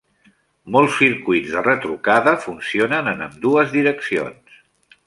Molts 0.75 0.95
circuits 1.01 1.53
de 1.57 1.63
retrucada 1.67 2.35
funcionen 2.47 3.13
en 3.13 3.23
ambdues 3.31 3.79
direccions. 3.79 4.63